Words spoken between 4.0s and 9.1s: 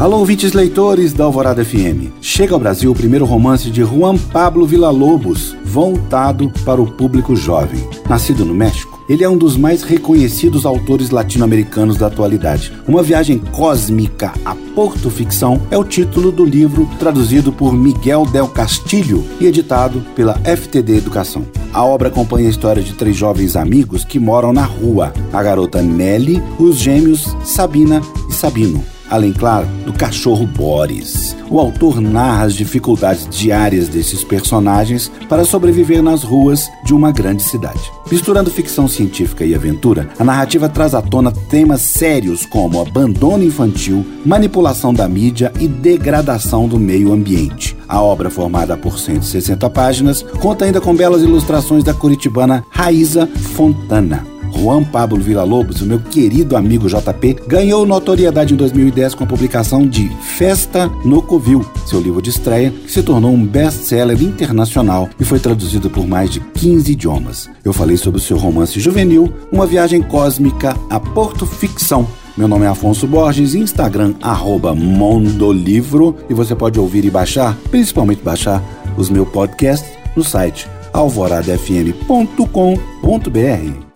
Pablo Villa-Lobos, voltado para o público jovem. Nascido no México,